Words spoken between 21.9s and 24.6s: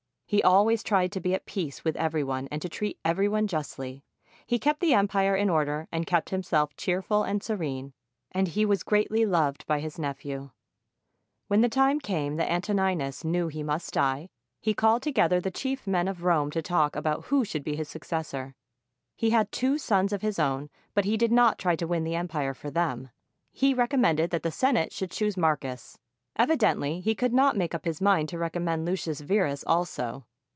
the empire for them. He recommended that the